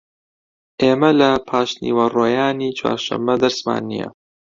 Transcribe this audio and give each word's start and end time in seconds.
ئێمە 0.81 1.11
لە 1.19 1.29
پاشنیوەڕۆیانی 1.47 2.75
چوارشەممە 2.79 3.35
دەرسمان 3.43 3.81
نییە. 3.91 4.09